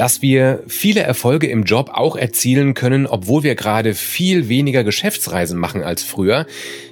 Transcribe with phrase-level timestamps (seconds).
[0.00, 5.58] dass wir viele Erfolge im Job auch erzielen können, obwohl wir gerade viel weniger Geschäftsreisen
[5.58, 6.46] machen als früher.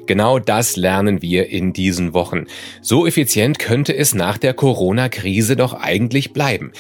[0.05, 2.45] Genau das lernen wir in diesen Wochen.
[2.83, 6.73] So effizient könnte es nach der Corona-Krise doch eigentlich bleiben.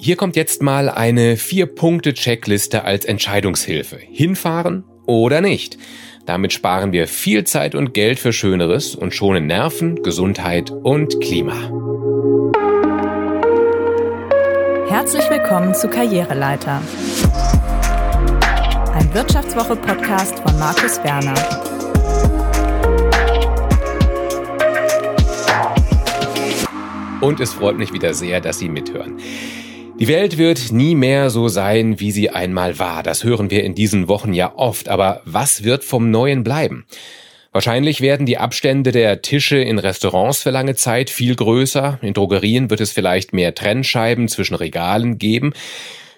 [0.00, 3.98] Hier kommt jetzt mal eine Vier-Punkte-Checkliste als Entscheidungshilfe.
[3.98, 5.78] Hinfahren oder nicht.
[6.26, 11.81] Damit sparen wir viel Zeit und Geld für Schöneres und schonen Nerven, Gesundheit und Klima.
[15.02, 16.80] Herzlich willkommen zu Karriereleiter.
[18.94, 21.34] Ein Wirtschaftswoche-Podcast von Markus Werner.
[27.20, 29.16] Und es freut mich wieder sehr, dass Sie mithören.
[29.98, 33.02] Die Welt wird nie mehr so sein, wie sie einmal war.
[33.02, 34.88] Das hören wir in diesen Wochen ja oft.
[34.88, 36.86] Aber was wird vom Neuen bleiben?
[37.52, 41.98] Wahrscheinlich werden die Abstände der Tische in Restaurants für lange Zeit viel größer.
[42.00, 45.52] In Drogerien wird es vielleicht mehr Trennscheiben zwischen Regalen geben.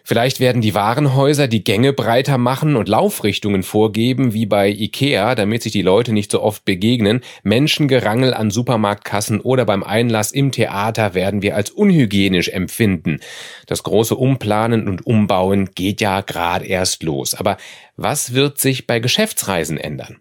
[0.07, 5.63] Vielleicht werden die Warenhäuser die Gänge breiter machen und Laufrichtungen vorgeben, wie bei Ikea, damit
[5.63, 7.23] sich die Leute nicht so oft begegnen.
[7.43, 13.19] Menschengerangel an Supermarktkassen oder beim Einlass im Theater werden wir als unhygienisch empfinden.
[13.67, 17.35] Das große Umplanen und Umbauen geht ja gerade erst los.
[17.35, 17.57] Aber
[17.97, 20.19] was wird sich bei Geschäftsreisen ändern?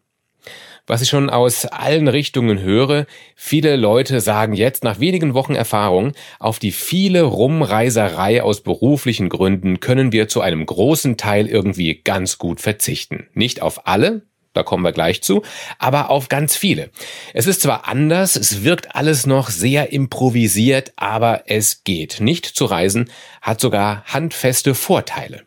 [0.86, 3.06] Was ich schon aus allen Richtungen höre.
[3.36, 9.80] Viele Leute sagen jetzt nach wenigen Wochen Erfahrung, auf die viele Rumreiserei aus beruflichen Gründen
[9.80, 13.28] können wir zu einem großen Teil irgendwie ganz gut verzichten.
[13.34, 15.42] Nicht auf alle, da kommen wir gleich zu,
[15.80, 16.92] aber auf ganz viele.
[17.34, 22.20] Es ist zwar anders, es wirkt alles noch sehr improvisiert, aber es geht.
[22.20, 23.10] Nicht zu reisen
[23.42, 25.44] hat sogar handfeste Vorteile.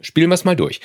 [0.00, 0.80] Spielen wir es mal durch.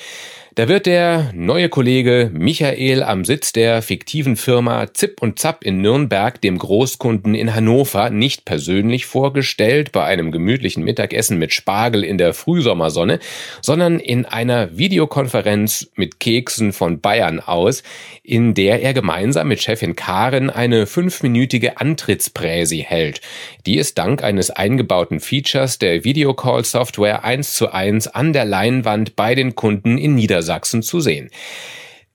[0.54, 5.80] Da wird der neue Kollege Michael am Sitz der fiktiven Firma Zip und Zap in
[5.80, 12.18] Nürnberg dem Großkunden in Hannover nicht persönlich vorgestellt bei einem gemütlichen Mittagessen mit Spargel in
[12.18, 13.18] der Frühsommersonne,
[13.62, 17.82] sondern in einer Videokonferenz mit Keksen von Bayern aus,
[18.22, 23.22] in der er gemeinsam mit Chefin Karen eine fünfminütige Antrittspräsi hält,
[23.64, 29.34] die es dank eines eingebauten Features der Videocall-Software eins zu eins an der Leinwand bei
[29.34, 31.30] den Kunden in Niedersachsen Niedersachsen zu sehen.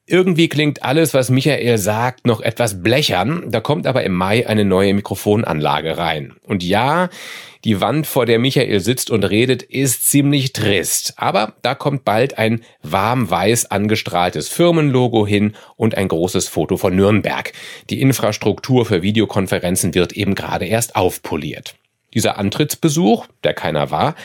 [0.09, 3.43] Irgendwie klingt alles, was Michael sagt, noch etwas blechern.
[3.47, 6.33] Da kommt aber im Mai eine neue Mikrofonanlage rein.
[6.43, 7.09] Und ja,
[7.66, 11.16] die Wand, vor der Michael sitzt und redet, ist ziemlich trist.
[11.17, 16.95] Aber da kommt bald ein warm weiß angestrahltes Firmenlogo hin und ein großes Foto von
[16.95, 17.51] Nürnberg.
[17.89, 21.75] Die Infrastruktur für Videokonferenzen wird eben gerade erst aufpoliert.
[22.13, 24.16] Dieser Antrittsbesuch, der keiner war,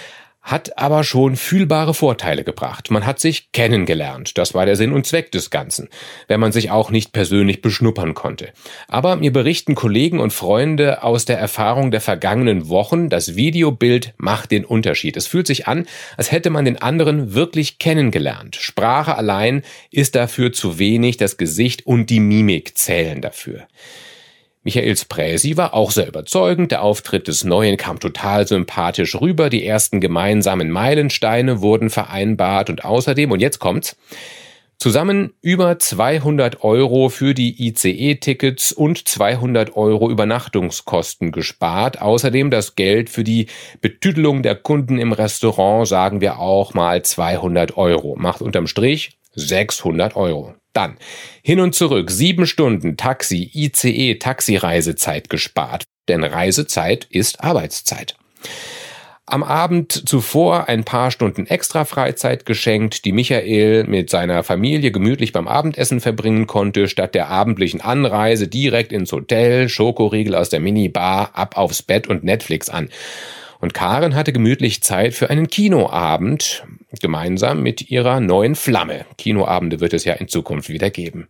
[0.43, 2.91] hat aber schon fühlbare Vorteile gebracht.
[2.91, 4.37] Man hat sich kennengelernt.
[4.37, 5.89] Das war der Sinn und Zweck des Ganzen,
[6.27, 8.49] wenn man sich auch nicht persönlich beschnuppern konnte.
[8.89, 14.51] Aber mir berichten Kollegen und Freunde aus der Erfahrung der vergangenen Wochen, das Videobild macht
[14.51, 15.17] den Unterschied.
[15.17, 15.87] Es fühlt sich an,
[16.17, 18.57] als hätte man den anderen wirklich kennengelernt.
[18.57, 23.69] Sprache allein ist dafür zu wenig, das Gesicht und die Mimik zählen dafür.
[24.65, 29.67] Michaels Präsi war auch sehr überzeugend, der Auftritt des Neuen kam total sympathisch rüber, die
[29.67, 33.97] ersten gemeinsamen Meilensteine wurden vereinbart und außerdem, und jetzt kommt's,
[34.83, 42.03] Zusammen über 200 Euro für die ICE-Tickets und 200 Euro Übernachtungskosten gespart.
[42.03, 43.47] Außerdem das Geld für die
[43.81, 48.17] Betüdelung der Kunden im Restaurant, sagen wir auch mal 200 Euro.
[48.17, 50.57] Macht unterm Strich 600 Euro.
[50.73, 50.97] Dann
[51.43, 58.17] hin und zurück sieben Stunden Taxi, ICE, Taxireisezeit gespart, denn Reisezeit ist Arbeitszeit.
[59.25, 65.33] Am Abend zuvor ein paar Stunden extra Freizeit geschenkt, die Michael mit seiner Familie gemütlich
[65.33, 71.31] beim Abendessen verbringen konnte, statt der abendlichen Anreise direkt ins Hotel, Schokoriegel aus der Minibar,
[71.35, 72.91] ab aufs Bett und Netflix an.
[73.63, 76.65] Und Karen hatte gemütlich Zeit für einen Kinoabend,
[77.01, 79.07] gemeinsam mit ihrer neuen Flamme.
[79.19, 81.29] Kinoabende wird es ja in Zukunft wieder geben.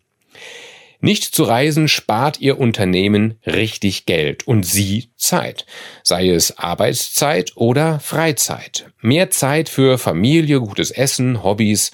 [1.00, 5.66] Nicht zu reisen spart Ihr Unternehmen richtig Geld und Sie Zeit,
[6.03, 8.87] sei es Arbeitszeit oder Freizeit.
[9.03, 11.93] Mehr Zeit für Familie, gutes Essen, Hobbys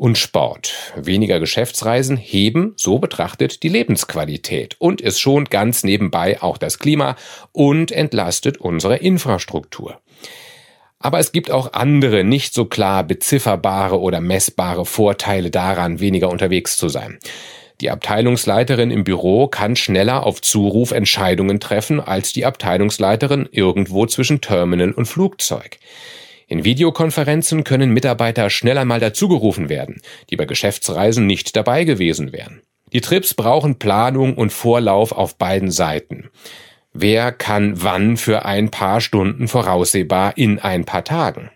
[0.00, 0.72] und Sport.
[0.96, 7.16] Weniger Geschäftsreisen heben, so betrachtet, die Lebensqualität und es schont ganz nebenbei auch das Klima
[7.52, 10.00] und entlastet unsere Infrastruktur.
[11.00, 16.78] Aber es gibt auch andere, nicht so klar bezifferbare oder messbare Vorteile daran, weniger unterwegs
[16.78, 17.18] zu sein.
[17.82, 24.40] Die Abteilungsleiterin im Büro kann schneller auf Zuruf Entscheidungen treffen als die Abteilungsleiterin irgendwo zwischen
[24.40, 25.78] Terminal und Flugzeug.
[26.50, 32.60] In Videokonferenzen können Mitarbeiter schneller mal dazugerufen werden, die bei Geschäftsreisen nicht dabei gewesen wären.
[32.92, 36.28] Die Trips brauchen Planung und Vorlauf auf beiden Seiten.
[36.92, 41.52] Wer kann wann für ein paar Stunden voraussehbar in ein paar Tagen?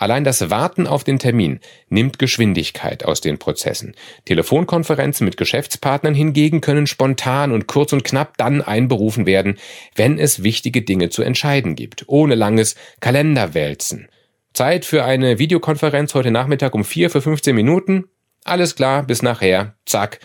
[0.00, 1.60] Allein das Warten auf den Termin
[1.90, 3.94] nimmt Geschwindigkeit aus den Prozessen.
[4.24, 9.58] Telefonkonferenzen mit Geschäftspartnern hingegen können spontan und kurz und knapp dann einberufen werden,
[9.94, 14.08] wenn es wichtige Dinge zu entscheiden gibt, ohne langes Kalenderwälzen.
[14.54, 18.04] Zeit für eine Videokonferenz heute Nachmittag um vier für 15 Minuten?
[18.44, 19.74] Alles klar, bis nachher.
[19.84, 20.20] Zack.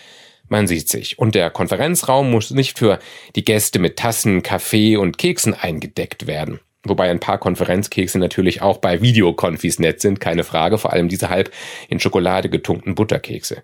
[0.47, 1.19] Man sieht sich.
[1.19, 2.99] Und der Konferenzraum muss nicht für
[3.35, 6.61] die Gäste mit Tassen, Kaffee und Keksen eingedeckt werden.
[6.85, 11.29] Wobei ein paar Konferenzkekse natürlich auch bei Videokonfis nett sind, keine Frage, vor allem diese
[11.29, 11.51] halb
[11.89, 13.63] in Schokolade getunkten Butterkekse.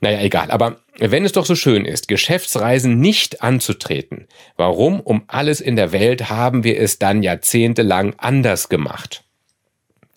[0.00, 4.26] Naja, egal, aber wenn es doch so schön ist, Geschäftsreisen nicht anzutreten,
[4.56, 9.24] warum um alles in der Welt haben wir es dann jahrzehntelang anders gemacht?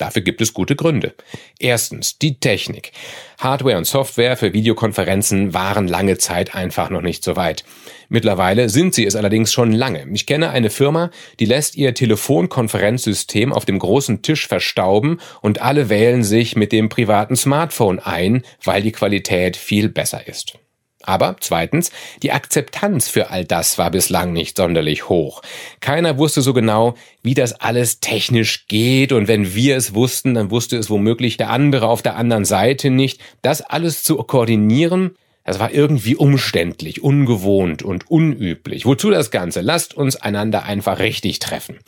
[0.01, 1.13] Dafür gibt es gute Gründe.
[1.59, 2.91] Erstens, die Technik.
[3.37, 7.63] Hardware und Software für Videokonferenzen waren lange Zeit einfach noch nicht so weit.
[8.09, 10.07] Mittlerweile sind sie es allerdings schon lange.
[10.11, 15.89] Ich kenne eine Firma, die lässt ihr Telefonkonferenzsystem auf dem großen Tisch verstauben und alle
[15.89, 20.55] wählen sich mit dem privaten Smartphone ein, weil die Qualität viel besser ist.
[21.03, 21.91] Aber zweitens,
[22.23, 25.41] die Akzeptanz für all das war bislang nicht sonderlich hoch.
[25.79, 30.51] Keiner wusste so genau, wie das alles technisch geht und wenn wir es wussten, dann
[30.51, 33.21] wusste es womöglich der andere auf der anderen Seite nicht.
[33.41, 38.85] Das alles zu koordinieren, das war irgendwie umständlich, ungewohnt und unüblich.
[38.85, 39.61] Wozu das Ganze?
[39.61, 41.79] Lasst uns einander einfach richtig treffen.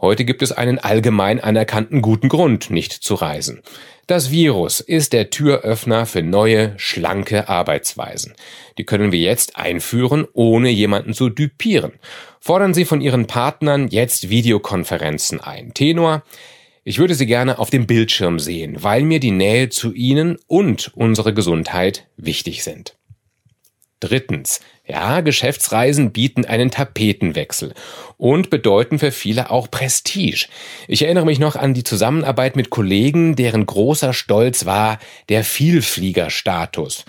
[0.00, 3.62] Heute gibt es einen allgemein anerkannten guten Grund, nicht zu reisen.
[4.08, 8.32] Das Virus ist der Türöffner für neue, schlanke Arbeitsweisen.
[8.78, 11.92] Die können wir jetzt einführen, ohne jemanden zu düpieren.
[12.40, 15.74] Fordern Sie von Ihren Partnern jetzt Videokonferenzen ein.
[15.74, 16.22] Tenor,
[16.84, 20.90] ich würde Sie gerne auf dem Bildschirm sehen, weil mir die Nähe zu Ihnen und
[20.94, 22.97] unsere Gesundheit wichtig sind.
[24.00, 24.60] Drittens.
[24.86, 27.74] Ja, Geschäftsreisen bieten einen Tapetenwechsel
[28.16, 30.46] und bedeuten für viele auch Prestige.
[30.86, 34.98] Ich erinnere mich noch an die Zusammenarbeit mit Kollegen, deren großer Stolz war
[35.28, 37.04] der Vielfliegerstatus.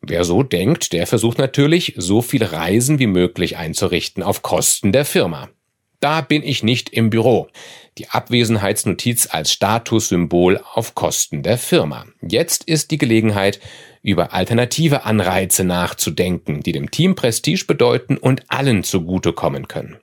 [0.00, 5.04] Wer so denkt, der versucht natürlich, so viele Reisen wie möglich einzurichten auf Kosten der
[5.04, 5.48] Firma.
[6.02, 7.46] Da bin ich nicht im Büro.
[7.96, 12.06] Die Abwesenheitsnotiz als Statussymbol auf Kosten der Firma.
[12.20, 13.60] Jetzt ist die Gelegenheit,
[14.02, 19.98] über alternative Anreize nachzudenken, die dem Team Prestige bedeuten und allen zugutekommen können.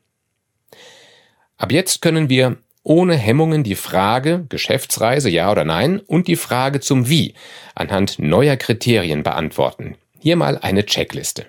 [1.58, 6.80] Ab jetzt können wir ohne Hemmungen die Frage Geschäftsreise ja oder nein und die Frage
[6.80, 7.34] zum Wie
[7.76, 9.98] anhand neuer Kriterien beantworten.
[10.18, 11.48] Hier mal eine Checkliste.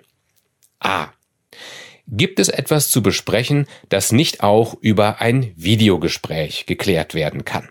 [0.80, 1.10] A.
[2.12, 7.68] Gibt es etwas zu besprechen, das nicht auch über ein Videogespräch geklärt werden kann?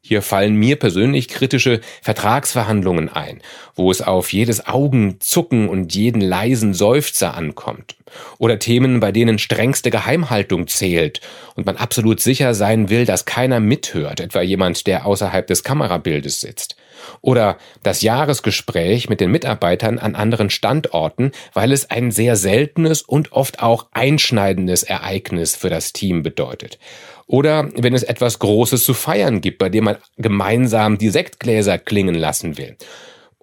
[0.00, 3.42] Hier fallen mir persönlich kritische Vertragsverhandlungen ein,
[3.74, 7.96] wo es auf jedes Augenzucken und jeden leisen Seufzer ankommt.
[8.38, 11.20] Oder Themen, bei denen strengste Geheimhaltung zählt
[11.56, 16.40] und man absolut sicher sein will, dass keiner mithört, etwa jemand, der außerhalb des Kamerabildes
[16.40, 16.76] sitzt.
[17.20, 23.32] Oder das Jahresgespräch mit den Mitarbeitern an anderen Standorten, weil es ein sehr seltenes und
[23.32, 26.78] oft auch einschneidendes Ereignis für das Team bedeutet.
[27.26, 32.14] Oder wenn es etwas Großes zu feiern gibt, bei dem man gemeinsam die Sektgläser klingen
[32.14, 32.76] lassen will.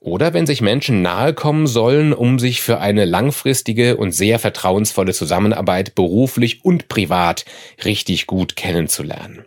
[0.05, 5.13] Oder wenn sich Menschen nahe kommen sollen, um sich für eine langfristige und sehr vertrauensvolle
[5.13, 7.43] Zusammenarbeit beruflich und privat
[7.83, 9.45] richtig gut kennenzulernen.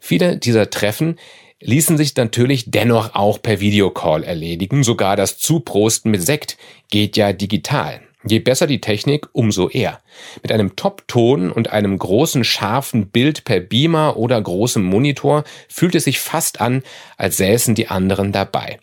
[0.00, 1.20] Viele dieser Treffen
[1.60, 6.56] ließen sich natürlich dennoch auch per Videocall erledigen, sogar das Zuprosten mit Sekt
[6.90, 8.00] geht ja digital.
[8.24, 10.00] Je besser die Technik, umso eher.
[10.42, 16.04] Mit einem Top-Ton und einem großen scharfen Bild per Beamer oder großem Monitor fühlt es
[16.04, 16.82] sich fast an,
[17.16, 18.78] als säßen die anderen dabei.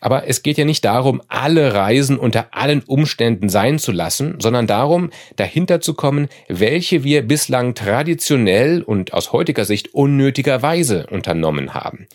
[0.00, 4.66] Aber es geht ja nicht darum, alle Reisen unter allen Umständen sein zu lassen, sondern
[4.66, 12.06] darum, dahinter zu kommen, welche wir bislang traditionell und aus heutiger Sicht unnötigerweise unternommen haben.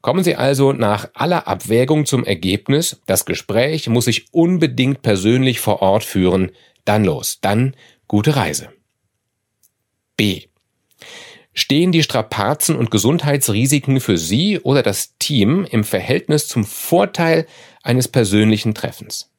[0.00, 5.82] Kommen Sie also nach aller Abwägung zum Ergebnis, das Gespräch muss sich unbedingt persönlich vor
[5.82, 6.52] Ort führen,
[6.84, 7.74] dann los, dann
[8.06, 8.68] gute Reise.
[10.16, 10.42] B.
[11.58, 17.46] Stehen die Strapazen und Gesundheitsrisiken für Sie oder das Team im Verhältnis zum Vorteil
[17.82, 19.32] eines persönlichen Treffens?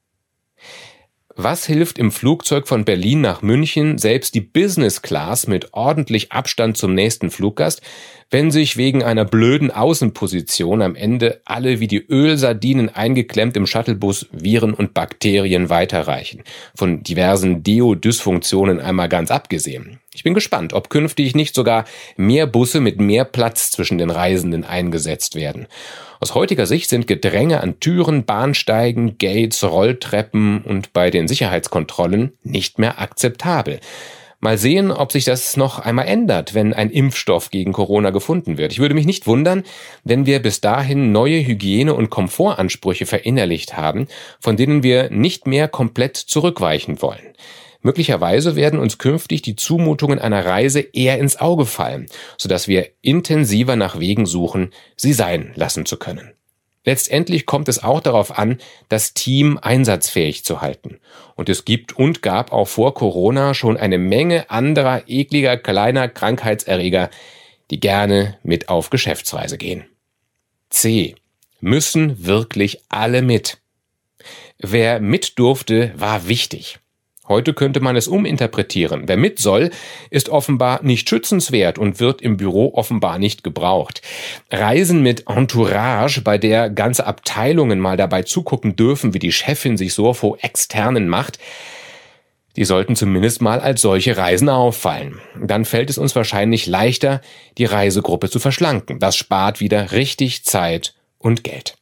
[1.36, 6.76] Was hilft im Flugzeug von Berlin nach München selbst die Business Class mit ordentlich Abstand
[6.76, 7.84] zum nächsten Fluggast,
[8.30, 14.28] wenn sich wegen einer blöden Außenposition am Ende alle wie die Ölsardinen eingeklemmt im Shuttlebus
[14.32, 16.44] Viren und Bakterien weiterreichen?
[16.76, 20.00] Von diversen Deo-Dysfunktionen einmal ganz abgesehen.
[20.14, 21.86] Ich bin gespannt, ob künftig nicht sogar
[22.18, 25.68] mehr Busse mit mehr Platz zwischen den Reisenden eingesetzt werden.
[26.20, 32.80] Aus heutiger Sicht sind Gedränge an Türen, Bahnsteigen, Gates, Rolltreppen und bei den Sicherheitskontrollen nicht
[32.80, 33.80] mehr akzeptabel.
[34.40, 38.72] Mal sehen, ob sich das noch einmal ändert, wenn ein Impfstoff gegen Corona gefunden wird.
[38.72, 39.64] Ich würde mich nicht wundern,
[40.04, 44.08] wenn wir bis dahin neue Hygiene- und Komfortansprüche verinnerlicht haben,
[44.40, 47.34] von denen wir nicht mehr komplett zurückweichen wollen.
[47.82, 52.06] Möglicherweise werden uns künftig die Zumutungen einer Reise eher ins Auge fallen,
[52.38, 56.34] sodass wir intensiver nach Wegen suchen, sie sein lassen zu können.
[56.88, 61.02] Letztendlich kommt es auch darauf an, das Team einsatzfähig zu halten.
[61.36, 67.10] Und es gibt und gab auch vor Corona schon eine Menge anderer ekliger kleiner Krankheitserreger,
[67.72, 69.84] die gerne mit auf Geschäftsreise gehen.
[70.70, 71.16] C.
[71.60, 73.58] Müssen wirklich alle mit.
[74.58, 76.80] Wer mit durfte, war wichtig.
[77.28, 79.04] Heute könnte man es uminterpretieren.
[79.08, 79.72] Wer mit soll,
[80.10, 84.02] ist offenbar nicht schützenswert und wird im Büro offenbar nicht gebraucht.
[84.50, 89.94] Reisen mit Entourage, bei der ganze Abteilungen mal dabei zugucken dürfen, wie die Chefin sich
[89.94, 91.40] so vor externen macht,
[92.58, 95.22] die sollten zumindest mal als solche Reisen auffallen.
[95.40, 97.22] Dann fällt es uns wahrscheinlich leichter,
[97.60, 99.00] die Reisegruppe zu verschlanken.
[99.00, 101.78] Das spart wieder richtig Zeit und Geld.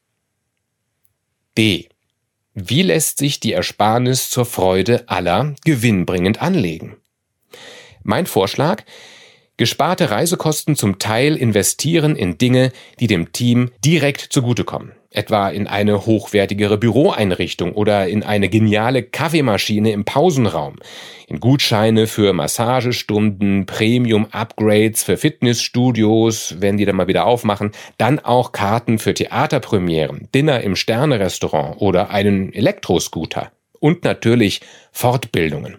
[1.57, 1.87] D.
[2.57, 6.95] Wie lässt sich die Ersparnis zur Freude aller gewinnbringend anlegen?
[8.01, 8.83] Mein Vorschlag,
[9.57, 12.71] gesparte Reisekosten zum Teil investieren in Dinge,
[13.01, 19.91] die dem Team direkt zugutekommen etwa in eine hochwertigere Büroeinrichtung oder in eine geniale Kaffeemaschine
[19.91, 20.75] im Pausenraum,
[21.27, 28.51] in Gutscheine für Massagestunden, Premium-Upgrades für Fitnessstudios, wenn die dann mal wieder aufmachen, dann auch
[28.51, 35.77] Karten für Theaterpremieren, Dinner im Sternerestaurant oder einen Elektroscooter und natürlich Fortbildungen.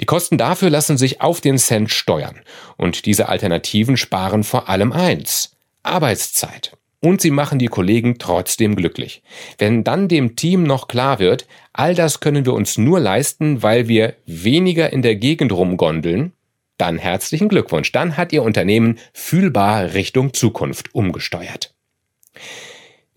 [0.00, 2.40] Die Kosten dafür lassen sich auf den Cent steuern
[2.76, 6.72] und diese Alternativen sparen vor allem eins Arbeitszeit.
[7.02, 9.22] Und sie machen die Kollegen trotzdem glücklich.
[9.56, 13.88] Wenn dann dem Team noch klar wird, all das können wir uns nur leisten, weil
[13.88, 16.32] wir weniger in der Gegend rumgondeln,
[16.76, 17.92] dann herzlichen Glückwunsch.
[17.92, 21.74] Dann hat Ihr Unternehmen fühlbar Richtung Zukunft umgesteuert.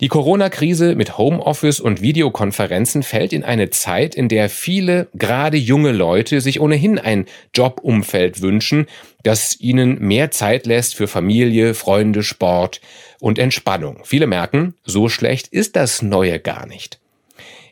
[0.04, 5.92] Die Corona-Krise mit Homeoffice und Videokonferenzen fällt in eine Zeit, in der viele, gerade junge
[5.92, 8.84] Leute, sich ohnehin ein Jobumfeld wünschen,
[9.22, 12.82] das ihnen mehr Zeit lässt für Familie, Freunde, Sport
[13.18, 14.00] und Entspannung.
[14.04, 17.00] Viele merken, so schlecht ist das Neue gar nicht.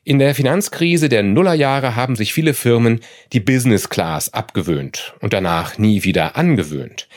[0.03, 3.01] In der Finanzkrise der Nullerjahre haben sich viele Firmen
[3.35, 7.09] die Business Class abgewöhnt und danach nie wieder angewöhnt.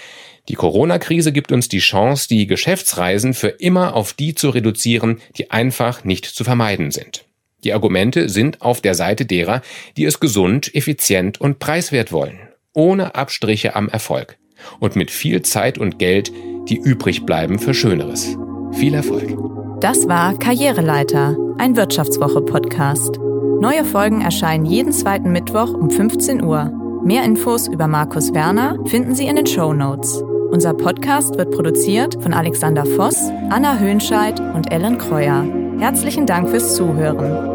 [0.47, 5.49] Die Corona-Krise gibt uns die Chance, die Geschäftsreisen für immer auf die zu reduzieren, die
[5.51, 7.25] einfach nicht zu vermeiden sind.
[7.63, 9.61] Die Argumente sind auf der Seite derer,
[9.97, 12.37] die es gesund, effizient und preiswert wollen,
[12.73, 14.37] ohne Abstriche am Erfolg
[14.79, 16.31] und mit viel Zeit und Geld,
[16.69, 18.37] die übrig bleiben für Schöneres.
[18.71, 19.37] Viel Erfolg.
[19.81, 23.19] Das war Karriereleiter, ein Wirtschaftswoche-Podcast.
[23.61, 26.71] Neue Folgen erscheinen jeden zweiten Mittwoch um 15 Uhr.
[27.03, 30.23] Mehr Infos über Markus Werner finden Sie in den Show Notes.
[30.51, 33.17] Unser Podcast wird produziert von Alexander Voss,
[33.49, 35.45] Anna Höhnscheid und Ellen Kreuer.
[35.79, 37.54] Herzlichen Dank fürs Zuhören.